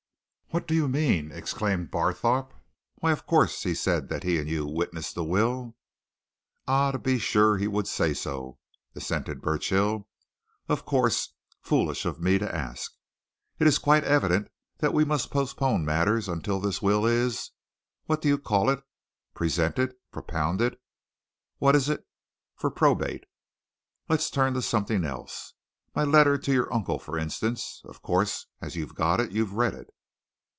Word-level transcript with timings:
"What 0.53 0.67
do 0.67 0.75
you 0.75 0.89
mean!" 0.89 1.31
exclaimed 1.31 1.91
Barthorpe. 1.91 2.53
"Why, 2.95 3.13
of 3.13 3.25
course, 3.25 3.63
he 3.63 3.73
said 3.73 4.09
that 4.09 4.23
he 4.23 4.37
and 4.37 4.49
you 4.49 4.65
witnessed 4.67 5.15
the 5.15 5.23
will!" 5.23 5.77
"Ah, 6.67 6.91
to 6.91 6.99
be 6.99 7.19
sure, 7.19 7.55
he 7.55 7.69
would 7.69 7.87
say 7.87 8.13
so," 8.13 8.59
assented 8.93 9.41
Burchill. 9.41 10.09
"Of 10.67 10.83
course. 10.83 11.35
Foolish 11.61 12.03
of 12.05 12.19
me 12.19 12.37
to 12.37 12.53
ask. 12.53 12.91
It's 13.59 13.77
quite 13.77 14.03
evident 14.03 14.51
that 14.79 14.91
we 14.93 15.05
must 15.05 15.31
postpone 15.31 15.85
matters 15.85 16.27
until 16.27 16.59
this 16.59 16.81
will 16.81 17.05
is 17.05 17.51
what 18.07 18.19
do 18.21 18.27
you 18.27 18.37
call 18.37 18.69
it? 18.69 18.83
presented, 19.33 19.95
propounded 20.11 20.75
what 21.59 21.77
is 21.77 21.87
it? 21.87 22.05
for 22.57 22.69
probate. 22.69 23.23
Let's 24.09 24.29
turn 24.29 24.53
to 24.55 24.61
something 24.61 25.05
else. 25.05 25.53
My 25.95 26.03
letter 26.03 26.37
to 26.39 26.51
your 26.51 26.73
uncle, 26.73 26.99
for 26.99 27.17
instance. 27.17 27.81
Of 27.85 28.01
course, 28.01 28.47
as 28.59 28.75
you've 28.75 28.95
got 28.95 29.21
it, 29.21 29.31
you've 29.31 29.53
read 29.53 29.73
it." 29.75 29.91